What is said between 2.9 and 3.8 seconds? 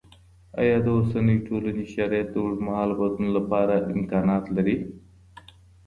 بدلون لپاره